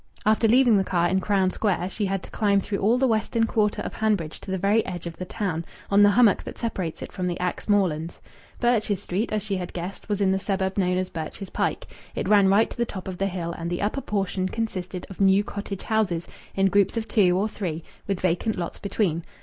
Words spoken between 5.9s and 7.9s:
on the hummock that separates it from the Axe